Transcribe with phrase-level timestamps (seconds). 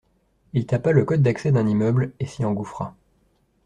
[0.53, 2.95] Il tapa le code d’accès d’un immeuble et s’y engouffra.